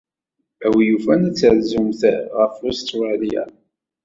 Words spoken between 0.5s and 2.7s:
A win yufan ad terzumt ɣef